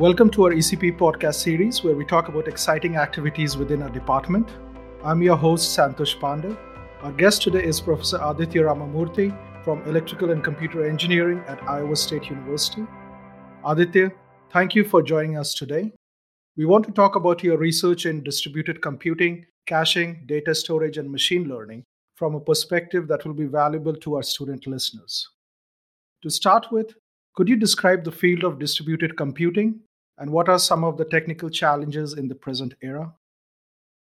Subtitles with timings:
[0.00, 4.48] Welcome to our ECP podcast series where we talk about exciting activities within our department.
[5.04, 6.56] I'm your host, Santosh Pandey.
[7.02, 9.28] Our guest today is Professor Aditya Ramamoorthy
[9.62, 12.86] from Electrical and Computer Engineering at Iowa State University.
[13.62, 14.10] Aditya,
[14.50, 15.92] thank you for joining us today.
[16.56, 21.46] We want to talk about your research in distributed computing, caching, data storage, and machine
[21.46, 25.28] learning from a perspective that will be valuable to our student listeners.
[26.22, 26.94] To start with,
[27.36, 29.80] could you describe the field of distributed computing
[30.20, 33.12] and what are some of the technical challenges in the present era?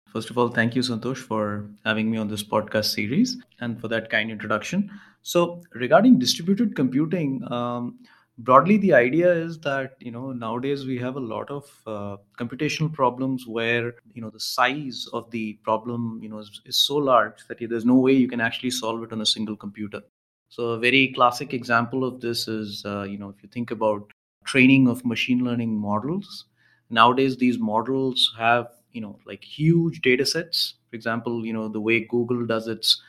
[0.07, 3.89] First of all, thank you, Santosh, for having me on this podcast series and for
[3.89, 4.91] that kind introduction.
[5.23, 7.99] So, regarding distributed computing, um,
[8.39, 12.91] broadly, the idea is that you know nowadays we have a lot of uh, computational
[12.91, 17.47] problems where you know the size of the problem you know is, is so large
[17.49, 20.01] that there's no way you can actually solve it on a single computer.
[20.49, 24.11] So, a very classic example of this is uh, you know if you think about
[24.53, 26.45] training of machine learning models.
[26.91, 30.75] Nowadays these models have you know like huge data sets.
[30.91, 33.03] For example you know the way google does its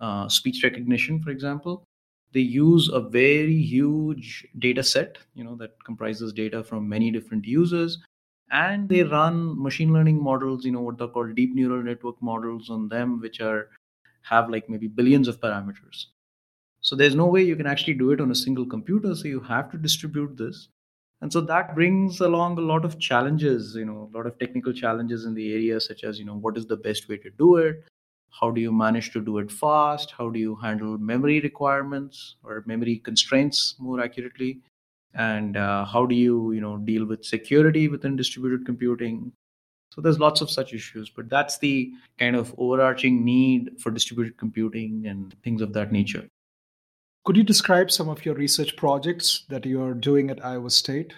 [0.00, 1.84] uh, speech recognition for example
[2.32, 7.44] they use a very huge data set you know that comprises data from many different
[7.46, 7.98] users
[8.50, 12.70] and they run machine learning models you know what they're called deep neural network models
[12.70, 13.70] on them which are
[14.22, 16.06] have like maybe billions of parameters.
[16.80, 19.40] So there's no way you can actually do it on a single computer so you
[19.40, 20.68] have to distribute this
[21.20, 24.72] and so that brings along a lot of challenges you know a lot of technical
[24.72, 27.56] challenges in the area such as you know what is the best way to do
[27.56, 27.84] it?
[28.40, 30.10] How do you manage to do it fast?
[30.10, 34.60] How do you handle memory requirements or memory constraints more accurately?
[35.14, 39.32] And uh, how do you you know deal with security within distributed computing?
[39.92, 44.36] So there's lots of such issues but that's the kind of overarching need for distributed
[44.36, 46.28] computing and things of that nature
[47.26, 51.12] could you describe some of your research projects that you are doing at Iowa State?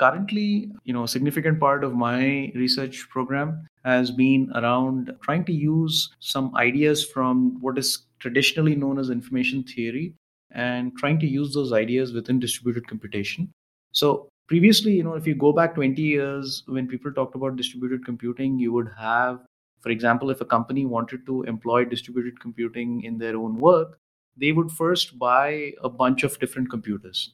[0.00, 5.52] Currently, you know, a significant part of my research program has been around trying to
[5.52, 10.14] use some ideas from what is traditionally known as information theory
[10.50, 13.52] and trying to use those ideas within distributed computation.
[13.92, 18.04] So, previously, you know, if you go back 20 years when people talked about distributed
[18.04, 19.40] computing, you would have
[19.80, 23.98] for example, if a company wanted to employ distributed computing in their own work,
[24.36, 27.32] they would first buy a bunch of different computers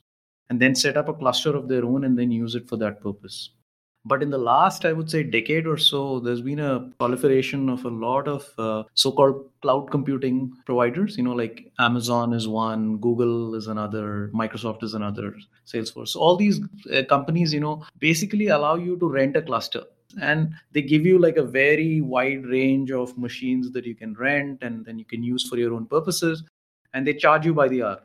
[0.48, 3.00] and then set up a cluster of their own and then use it for that
[3.00, 3.50] purpose.
[4.04, 7.84] But in the last, I would say, decade or so, there's been a proliferation of
[7.84, 11.16] a lot of uh, so called cloud computing providers.
[11.16, 15.34] You know, like Amazon is one, Google is another, Microsoft is another,
[15.66, 16.10] Salesforce.
[16.10, 16.60] So all these
[16.94, 19.82] uh, companies, you know, basically allow you to rent a cluster
[20.20, 24.62] and they give you like a very wide range of machines that you can rent
[24.62, 26.44] and then you can use for your own purposes
[26.96, 28.00] and they charge you by the hour.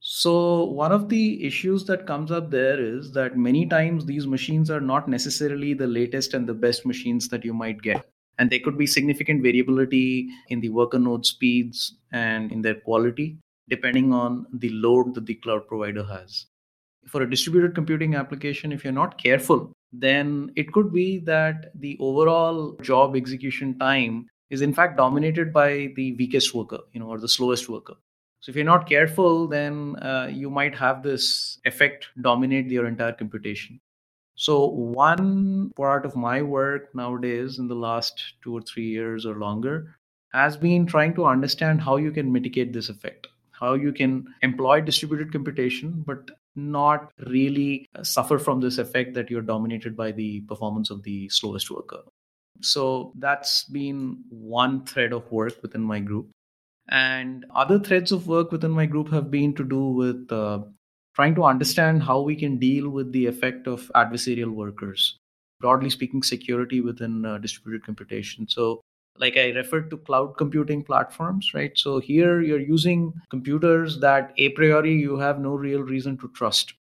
[0.00, 4.70] So, one of the issues that comes up there is that many times these machines
[4.70, 8.06] are not necessarily the latest and the best machines that you might get.
[8.38, 13.38] And there could be significant variability in the worker node speeds and in their quality,
[13.70, 16.44] depending on the load that the cloud provider has.
[17.08, 21.96] For a distributed computing application, if you're not careful, then it could be that the
[22.00, 27.18] overall job execution time is in fact dominated by the weakest worker, you know, or
[27.18, 27.94] the slowest worker.
[28.46, 33.10] So if you're not careful, then uh, you might have this effect dominate your entire
[33.10, 33.80] computation.
[34.36, 39.34] So one part of my work nowadays in the last two or three years or
[39.34, 39.96] longer
[40.32, 44.80] has been trying to understand how you can mitigate this effect, how you can employ
[44.80, 50.90] distributed computation, but not really suffer from this effect that you're dominated by the performance
[50.90, 52.02] of the slowest worker.
[52.60, 56.28] So that's been one thread of work within my group.
[56.88, 60.60] And other threads of work within my group have been to do with uh,
[61.14, 65.18] trying to understand how we can deal with the effect of adversarial workers,
[65.60, 68.48] broadly speaking, security within uh, distributed computation.
[68.48, 68.80] So,
[69.18, 71.72] like I referred to cloud computing platforms, right?
[71.76, 76.74] So, here you're using computers that a priori you have no real reason to trust.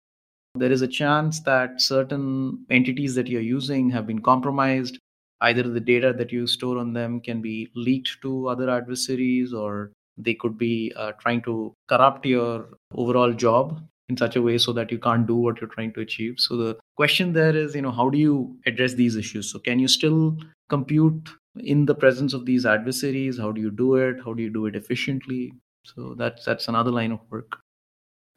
[0.54, 4.98] There is a chance that certain entities that you're using have been compromised
[5.42, 9.92] either the data that you store on them can be leaked to other adversaries or
[10.16, 14.72] they could be uh, trying to corrupt your overall job in such a way so
[14.72, 16.34] that you can't do what you're trying to achieve.
[16.38, 19.50] So the question there is you know how do you address these issues?
[19.50, 20.36] So can you still
[20.68, 23.38] compute in the presence of these adversaries?
[23.38, 24.16] How do you do it?
[24.24, 25.52] How do you do it efficiently?
[25.84, 27.58] So that's that's another line of work.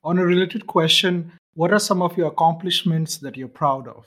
[0.04, 4.06] On a related question what are some of your accomplishments that you're proud of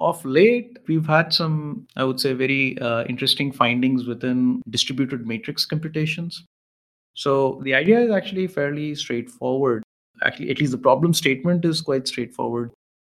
[0.00, 5.64] of late, we've had some, I would say, very uh, interesting findings within distributed matrix
[5.66, 6.44] computations.
[7.14, 9.82] So the idea is actually fairly straightforward.
[10.22, 12.70] Actually, at least the problem statement is quite straightforward.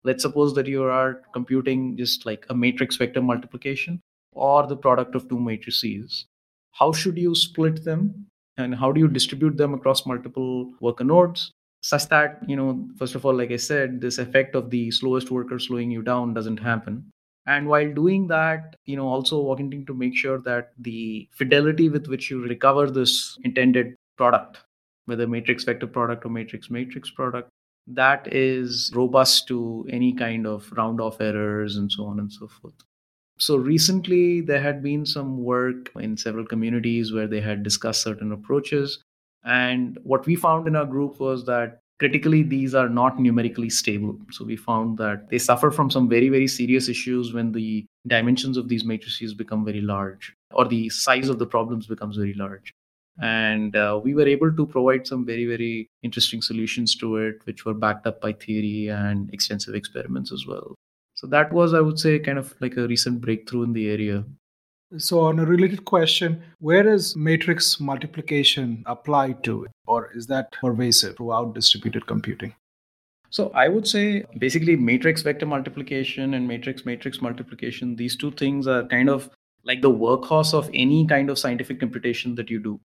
[0.03, 3.99] let's suppose that you are computing just like a matrix vector multiplication
[4.33, 6.25] or the product of two matrices
[6.71, 8.25] how should you split them
[8.57, 11.51] and how do you distribute them across multiple worker nodes
[11.81, 15.31] such that you know first of all like i said this effect of the slowest
[15.31, 17.11] worker slowing you down doesn't happen.
[17.47, 22.07] And while doing that you know also wanting to make sure that the fidelity with
[22.07, 24.59] which you recover this intended product
[25.05, 27.49] whether matrix vector product or matrix matrix product
[27.87, 32.47] that is robust to any kind of round off errors and so on and so
[32.47, 32.75] forth.
[33.37, 38.31] So recently there had been some work in several communities where they had discussed certain
[38.31, 38.99] approaches
[39.43, 44.17] and what we found in our group was that critically these are not numerically stable.
[44.31, 48.57] So we found that they suffer from some very very serious issues when the dimensions
[48.57, 52.73] of these matrices become very large or the size of the problems becomes very large.
[53.21, 57.65] And uh, we were able to provide some very very interesting solutions to it which
[57.65, 60.75] were backed up by theory and extensive experiments as well.
[61.13, 64.23] So that was i would say kind of like a recent breakthrough in the area
[64.97, 71.15] so, on a related question, where is matrix multiplication applied to, or is that pervasive
[71.15, 72.53] throughout distributed computing?
[73.29, 78.67] So, I would say basically matrix vector multiplication and matrix matrix multiplication, these two things
[78.67, 79.29] are kind of
[79.63, 82.77] like the workhorse of any kind of scientific computation that you do.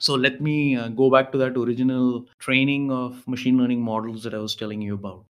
[0.00, 4.34] So, let me uh, go back to that original training of machine learning models that
[4.34, 5.26] I was telling you about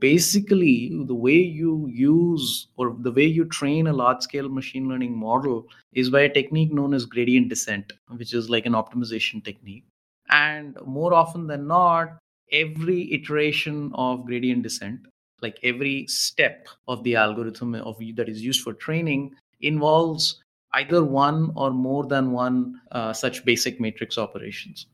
[0.00, 5.16] basically the way you use or the way you train a large scale machine learning
[5.16, 9.84] model is by a technique known as gradient descent which is like an optimization technique.
[10.30, 12.18] And more often than not
[12.52, 15.00] every iteration of gradient descent
[15.42, 20.42] like every step of the algorithm of that is used for training involves
[20.74, 24.86] either one or more than one uh, such basic matrix operations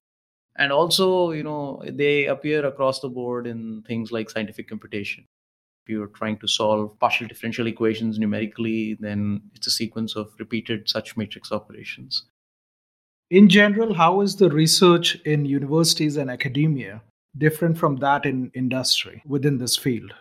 [0.58, 5.24] and also you know they appear across the board in things like scientific computation.
[5.84, 10.88] If you're trying to solve partial differential equations numerically then it's a sequence of repeated
[10.88, 12.24] such matrix operations.
[13.30, 17.02] In general how is the research in universities and academia
[17.36, 20.14] different from that in industry within this field?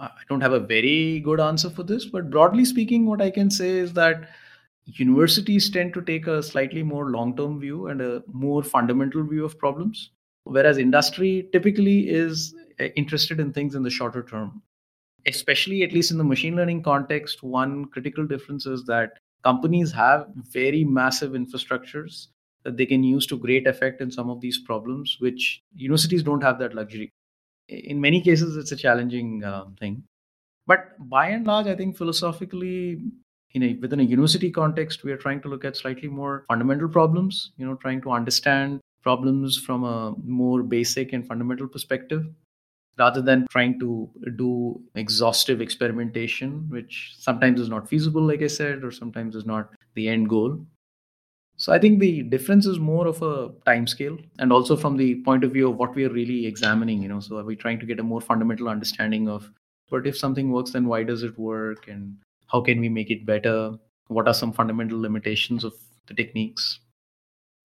[0.00, 3.50] I don't have a very good answer for this but broadly speaking what i can
[3.50, 4.28] say is that
[4.88, 9.44] universities tend to take a slightly more long term view and a more fundamental view
[9.44, 10.10] of problems,
[10.44, 14.62] whereas industry typically is uh, interested in things in the shorter term.
[15.26, 20.28] Especially, at least in the machine learning context, one critical difference is that companies have
[20.50, 22.28] very massive infrastructures
[22.64, 26.42] that they can use to great effect in some of these problems, which universities don't
[26.42, 27.12] have that luxury.
[27.68, 30.02] In many cases, it's a challenging uh, thing.
[30.66, 33.00] But by and large, I think philosophically,
[33.54, 36.88] in a within a university context we are trying to look at slightly more fundamental
[36.88, 42.26] problems you know trying to understand problems from a more basic and fundamental perspective
[42.98, 48.84] rather than trying to do exhaustive experimentation which sometimes is not feasible like i said
[48.84, 50.58] or sometimes is not the end goal.
[51.56, 55.22] So i think the difference is more of a time scale and also from the
[55.22, 57.80] point of view of what we are really examining you know so are we trying
[57.80, 59.50] to get a more fundamental understanding of
[59.90, 62.16] but if something works then why does it work and
[62.48, 63.78] how can we make it better?
[64.08, 65.74] What are some fundamental limitations of
[66.06, 66.80] the techniques?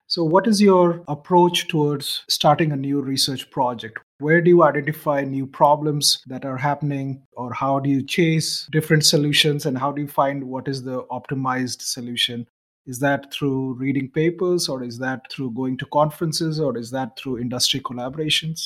[0.08, 4.00] So what is your approach towards starting a new research project?
[4.20, 9.06] Where do you identify new problems that are happening or how do you chase different
[9.06, 12.48] solutions and how do you find what is the optimized solution?
[12.86, 17.18] Is that through reading papers or is that through going to conferences or is that
[17.18, 18.60] through industry collaborations?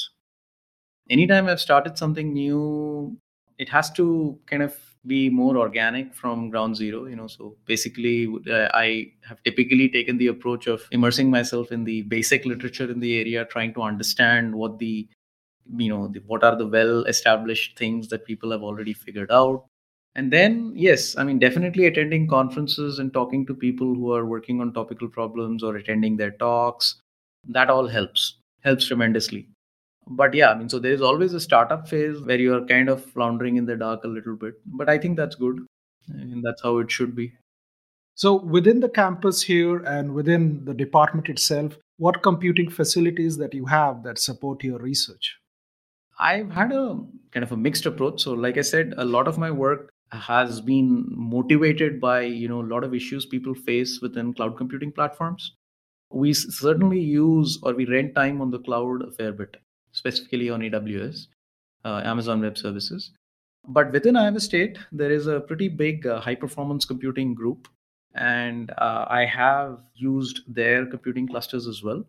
[1.10, 3.18] Anytime i've started something new
[3.58, 4.76] it has to kind of
[5.08, 10.18] be more organic from ground zero you know so basically uh, i have typically taken
[10.18, 14.54] the approach of immersing myself in the basic literature in the area trying to understand
[14.54, 15.08] what the
[15.78, 19.66] you know the, what are the well established things that people have already figured out.
[20.16, 24.62] And then yes i mean definitely attending conferences and talking to people who are working
[24.62, 26.96] on topical problems or attending their talks
[27.48, 29.48] that all helps helps tremendously
[30.10, 32.90] but yeah i mean so there is always a startup phase where you are kind
[32.90, 34.56] of floundering in the dark a little bit.
[34.66, 35.60] But i think that's good
[36.10, 37.34] and that's how it should be.
[38.16, 43.66] So within the campus here and within the department itself what computing facilities that you
[43.66, 45.38] have that support your research?
[46.20, 47.00] I've had a
[47.32, 48.22] kind of a mixed approach.
[48.22, 52.62] So like i said a lot of my work has been motivated by you know
[52.62, 55.54] a lot of issues people face within cloud computing platforms.
[56.12, 59.58] We certainly use or we rent time on the cloud a fair bit
[59.98, 61.28] specifically on AWS,
[61.86, 63.12] uh, Amazon Web Services.
[63.68, 67.68] But within Iowa State, there is a pretty big uh, high performance computing group,
[68.16, 72.06] and uh, I have used their computing clusters as well.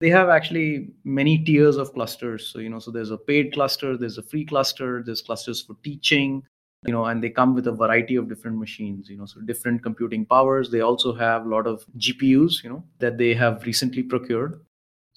[0.00, 3.96] they have actually many tiers of clusters so you know so there's a paid cluster
[3.96, 6.42] there's a free cluster there's clusters for teaching
[6.86, 9.82] you know and they come with a variety of different machines you know so different
[9.82, 14.02] computing powers they also have a lot of gpus you know that they have recently
[14.02, 14.60] procured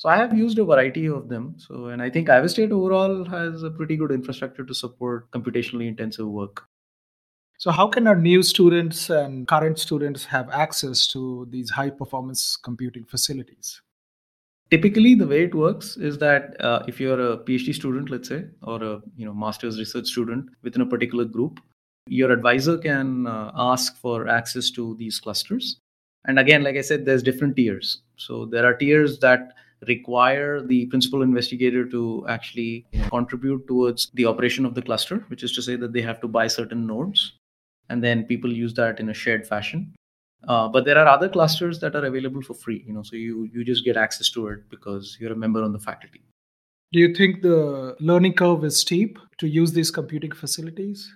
[0.01, 1.55] so i have used a variety of them.
[1.60, 5.88] So and i think iowa state overall has a pretty good infrastructure to support computationally
[5.88, 6.63] intensive work.
[7.60, 12.58] So how can our new students and current students have access to these high performance
[12.70, 13.79] computing facilities?
[14.72, 18.43] Typically the way it works is that uh, if you're a phd student let's say
[18.63, 21.60] or a you know master's research student within a particular group
[22.08, 25.75] your advisor can uh, ask for access to these clusters.
[26.25, 28.00] And again like i said there's different tiers.
[28.15, 29.51] So there are tiers that
[29.88, 35.52] require the principal investigator to actually contribute towards the operation of the cluster which is
[35.54, 37.34] to say that they have to buy certain nodes
[37.90, 39.94] and then people use that in a shared fashion.
[40.48, 43.48] Uh, but there are other clusters that are available for free you know so you
[43.54, 46.22] you just get access to it because you're a member on the faculty.
[46.92, 51.10] Do you think the learning curve is steep to use these computing facilities?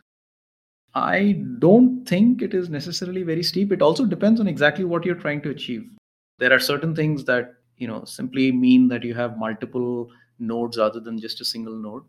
[0.93, 3.73] I don't think it is necessarily very steep.
[3.73, 5.85] It also depends on exactly what you're trying to achieve.
[6.39, 10.99] There are certain things that you know simply mean that you have multiple nodes other
[10.99, 12.03] than just a single node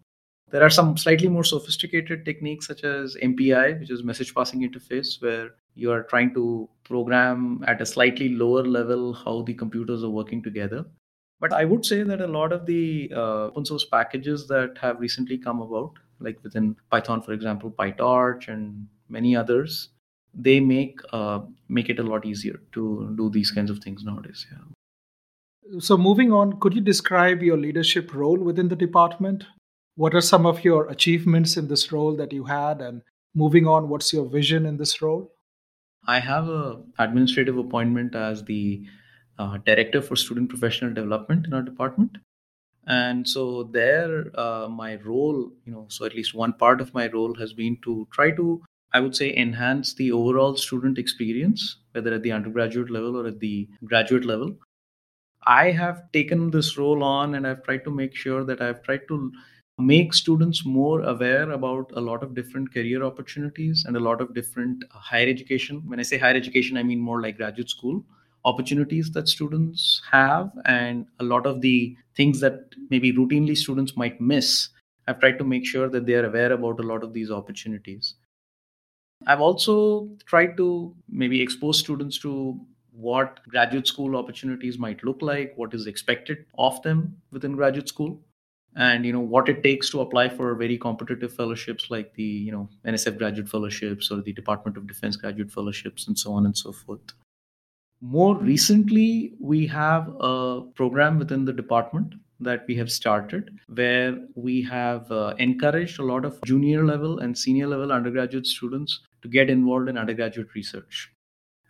[0.51, 5.21] there are some slightly more sophisticated techniques such as MPI, which is message passing interface,
[5.21, 10.11] where you are trying to program at a slightly lower level how the computers are
[10.11, 10.85] working together.
[11.41, 15.01] But I would say that a lot of the uh, open source packages that have
[15.01, 19.89] recently come about, like within Python, for example, PyTorch and many others,
[20.33, 24.47] they make uh, make it a lot easier to do these kinds of things nowadays.
[24.51, 24.76] Yeah.
[25.81, 29.45] So moving on, could you describe your leadership role within the department?
[29.97, 32.81] what are some of your achievements in this role that you had?
[32.81, 33.03] And
[33.35, 35.33] moving on what's your vision in this role?
[36.07, 38.85] I have a administrative appointment as the
[39.39, 42.19] uh, director for student professional development in our department.
[42.87, 47.09] And so there uh, my role you know so at least one part of my
[47.09, 52.15] role has been to try to i would say enhance the overall student experience whether
[52.15, 54.57] at the undergraduate level or at the graduate level
[55.47, 59.07] i have taken this role on and i've tried to make sure that i've tried
[59.09, 59.33] to
[59.79, 64.33] make students more aware about a lot of different career opportunities and a lot of
[64.35, 65.83] different higher education.
[65.87, 68.03] When I say higher education, I mean more like graduate school
[68.47, 72.61] opportunities that students have and a lot of the things that
[72.91, 74.69] maybe routinely students might miss.
[75.09, 78.15] I've tried to make sure that they are aware about a lot of these opportunities.
[79.27, 82.61] I've also tried to maybe expose students to
[82.97, 88.21] what graduate school opportunities might look like, what is expected of them within graduate school
[88.77, 92.53] and you know what it takes to apply for very competitive fellowships like the you
[92.53, 96.57] know nsf graduate fellowships or the department of defense graduate fellowships and so on and
[96.57, 97.01] so forth.
[98.03, 104.61] More recently we have a program within the department that we have started where we
[104.63, 109.49] have uh, encouraged a lot of junior level and senior level undergraduate students to get
[109.49, 111.11] involved in undergraduate research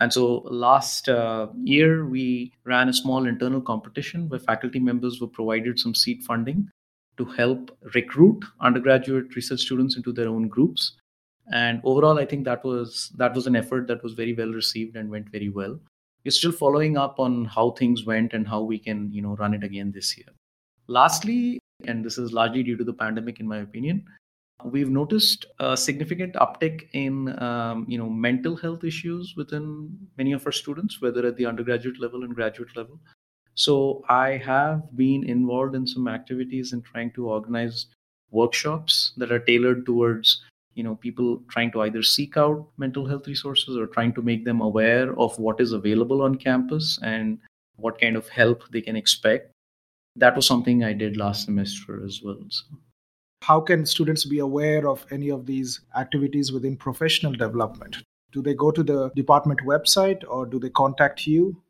[0.01, 5.27] and so last uh, year, we ran a small internal competition where faculty members were
[5.27, 6.69] provided some seed funding
[7.17, 10.93] to help recruit undergraduate research students into their own groups.
[11.53, 14.97] And overall i think that was that was an effort that was very well received
[14.97, 15.79] and went very well.
[16.25, 19.55] We're still following up on how things went and how we can you know run
[19.55, 20.27] it again this year.
[20.89, 24.05] Lastly and this is largely due to the pandemic in my opinion
[24.65, 30.45] we've noticed a significant uptick in um, you know mental health issues within many of
[30.47, 32.99] our students whether at the undergraduate level and graduate level
[33.55, 37.87] so I have been involved in some activities in trying to organize
[38.31, 40.43] workshops that are tailored towards
[40.75, 44.45] you know people trying to either seek out mental health resources or trying to make
[44.45, 47.39] them aware of what is available on campus and
[47.77, 49.53] what kind of help they can expect
[50.17, 52.65] that was something i did last semester as well so.
[53.47, 57.99] How can students be aware of any of these activities within professional development?
[58.33, 61.63] Do they go to the department website or do they contact you?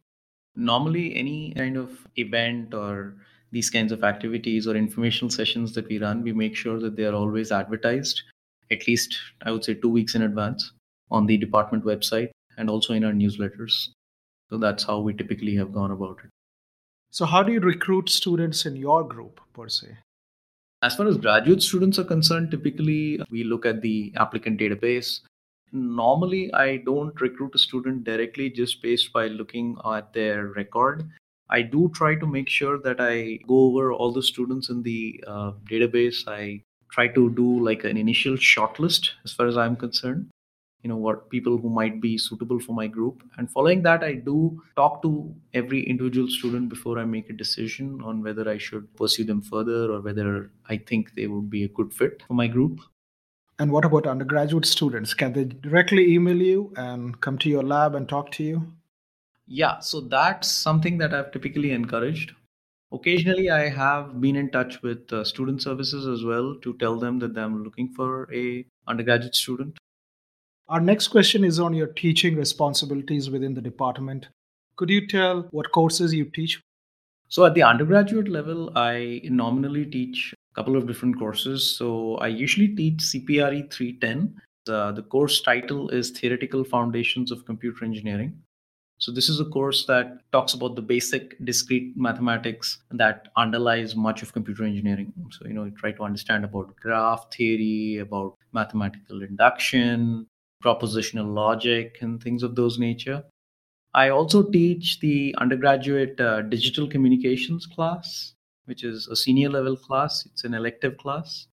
[0.54, 3.14] Normally any kind of event or
[3.52, 7.04] these kinds of activities or informational sessions that we run we make sure that they
[7.04, 8.22] are always advertised
[8.70, 10.72] at least i would say 2 weeks in advance
[11.10, 13.88] on the department website and also in our newsletters.
[14.50, 16.30] So that's how we typically have gone about it.
[17.10, 19.96] So how do you recruit students in your group per se
[20.86, 25.20] as far as graduate students are concerned typically we look at the applicant database
[25.72, 31.08] normally I don't recruit a student directly just based by looking at their record.
[31.48, 35.22] I do try to make sure that I go over all the students in the
[35.26, 36.26] uh, database.
[36.26, 40.28] I try to do like an initial shortlist as far as I'm concerned.
[40.86, 43.22] You know what people who might be suitable for my group.
[43.36, 45.12] And following that i do talk to
[45.60, 49.80] every individual student before i make a decision on whether i should pursue them further
[49.94, 50.28] or whether
[50.74, 52.80] i think they would be a good fit for my group.
[53.58, 55.14] And what about undergraduate students?
[55.14, 58.60] Can they directly email you and come to your lab and talk to you?
[59.46, 62.34] Yeah so that's something that i've typically encouraged.
[62.92, 67.18] Occasionally i have been in touch with uh, student services as well to tell them
[67.24, 68.12] that i'm looking for
[68.42, 68.44] a
[68.94, 69.82] undergraduate student
[70.68, 74.28] our next question is on your teaching responsibilities within the department.
[74.76, 76.60] Could you tell what courses you teach?
[77.28, 81.76] So, at the undergraduate level, I nominally teach a couple of different courses.
[81.76, 84.40] So, I usually teach CPRE 310.
[84.68, 88.36] Uh, the course title is Theoretical Foundations of Computer Engineering.
[88.98, 94.22] So, this is a course that talks about the basic discrete mathematics that underlies much
[94.22, 95.12] of computer engineering.
[95.30, 100.26] So, you know, try to understand about graph theory, about mathematical induction,
[100.66, 103.22] propositional logic and things of those nature.
[103.94, 108.34] I also teach the undergraduate uh, digital communications class,
[108.66, 110.26] which is a senior level class.
[110.26, 111.46] It's an elective class,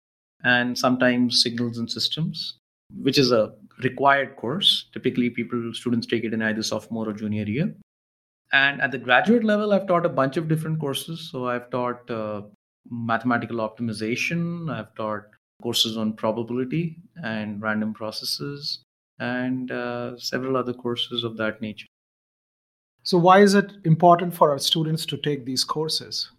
[0.43, 2.57] and sometimes signals and systems,
[3.01, 3.53] which is a
[3.83, 4.89] required course.
[4.93, 7.73] Typically, people students take it in either sophomore or junior year.
[8.51, 11.29] And at the graduate level, I've taught a bunch of different courses.
[11.31, 12.41] So I've taught uh,
[12.89, 14.69] mathematical optimization.
[14.69, 15.23] I've taught
[15.61, 18.82] courses on probability and random processes
[19.19, 21.87] and uh, several other courses of that nature.
[23.03, 26.31] So, why is it important for our students to take these courses?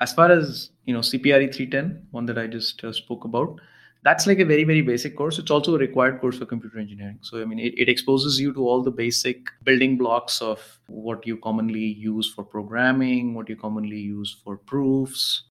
[0.00, 3.60] As far as you know, CPRE 310, one that I just uh, spoke about,
[4.02, 5.38] that's like a very very basic course.
[5.38, 7.18] It's also a required course for computer engineering.
[7.22, 11.26] So, I mean, it, it exposes you to all the basic building blocks of what
[11.26, 15.42] you commonly use for programming, what you commonly use for proofs,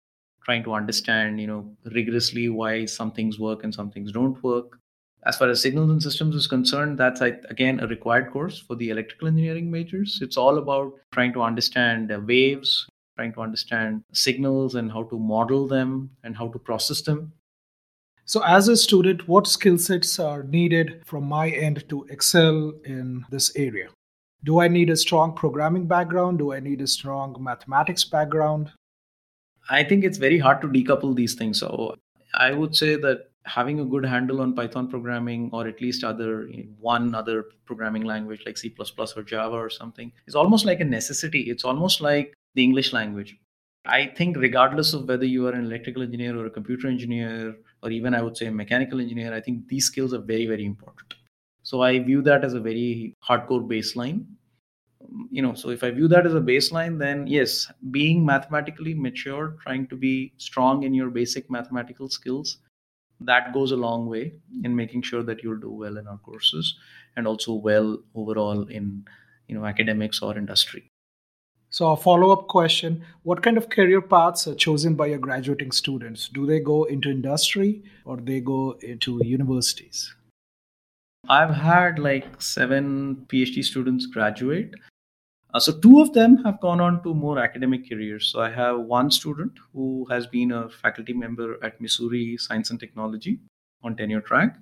[0.43, 4.79] trying to understand, you know, rigorously why some things work and some things don't work
[5.25, 8.89] as far as signals and systems is concerned, that's again a required course for the
[8.89, 10.19] electrical engineering majors.
[10.21, 15.67] It's all about trying to understand waves, trying to understand signals and how to model
[15.67, 17.33] them and how to process them.
[18.25, 23.25] So, as a student, what skill sets are needed from my end to excel in
[23.29, 23.89] this area?
[24.43, 26.39] Do I need a strong programming background?
[26.39, 28.71] Do I need a strong mathematics background?
[29.69, 31.59] I think it's very hard to decouple these things.
[31.59, 31.95] So,
[32.33, 36.49] I would say that having a good handle on python programming or at least other
[36.79, 38.73] one other programming language like c++
[39.15, 41.41] or java or something is almost like a necessity.
[41.41, 43.37] It's almost like the english language.
[43.85, 47.91] I think regardless of whether you are an electrical engineer or a computer engineer or
[47.91, 51.13] even i would say a mechanical engineer i think these skills are very very important.
[51.61, 54.25] So i view that as a very hardcore baseline.
[55.29, 59.55] You know so if i view that as a baseline then yes being mathematically mature
[59.61, 62.57] trying to be strong in your basic mathematical skills
[63.21, 66.75] that goes a long way in making sure that you'll do well in our courses
[67.15, 69.05] and also well overall in
[69.47, 70.91] you know academics or industry.
[71.69, 76.29] So a follow-up question what kind of career paths are chosen by your graduating students?
[76.29, 80.13] Do they go into industry or they go into universities?
[81.27, 84.75] I've had like seven phd students graduate
[85.55, 88.27] uh, so two of them have gone on to more academic careers.
[88.27, 92.79] So I have one student who has been a faculty member at Missouri Science and
[92.79, 93.39] Technology
[93.81, 94.57] on tenure track,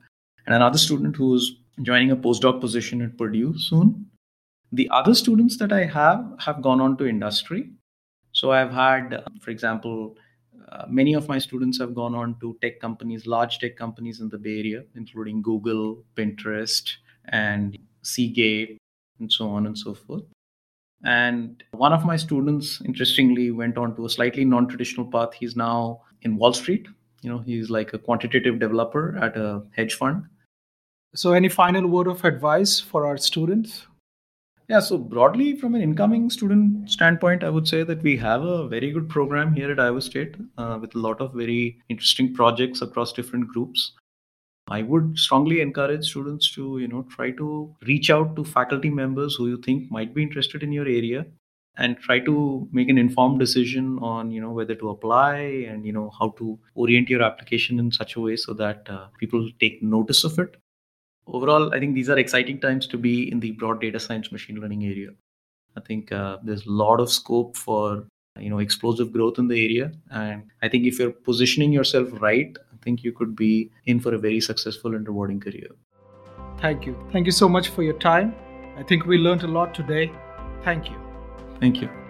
[0.45, 4.05] and another student who's joining a postdoc position at Purdue soon.
[4.71, 7.71] The other students that I have have gone on to industry.
[8.31, 10.15] So I've had, for example,
[10.71, 14.29] uh, many of my students have gone on to tech companies, large tech companies in
[14.29, 16.87] the Bay Area, including Google, Pinterest,
[17.29, 18.77] and Seagate,
[19.19, 20.23] and so on and so forth.
[21.03, 25.33] And one of my students, interestingly, went on to a slightly non traditional path.
[25.33, 26.87] He's now in Wall Street.
[27.21, 30.25] You know, he's like a quantitative developer at a hedge fund.
[31.15, 33.85] So, any final word of advice for our students?
[34.69, 38.67] Yeah, so broadly, from an incoming student standpoint, I would say that we have a
[38.67, 42.81] very good program here at Iowa State uh, with a lot of very interesting projects
[42.81, 43.91] across different groups.
[44.73, 47.47] I would strongly encourage students to, you know, try to
[47.85, 51.25] reach out to faculty members who you think might be interested in your area
[51.77, 55.35] and try to make an informed decision on, you know, whether to apply
[55.69, 59.05] and, you know, how to orient your application in such a way so that uh,
[59.19, 60.55] people take notice of it.
[61.27, 64.59] Overall, I think these are exciting times to be in the broad data science machine
[64.59, 65.09] learning area.
[65.77, 68.07] I think uh, there's a lot of scope for
[68.39, 72.57] you know explosive growth in the area and i think if you're positioning yourself right
[72.83, 75.69] I think you could be in for a very successful and rewarding career.
[76.59, 76.97] Thank you.
[77.13, 78.35] Thank you so much for your time.
[78.77, 80.11] I think we learned a lot today.
[80.63, 80.97] Thank you.
[81.61, 82.02] Thank you.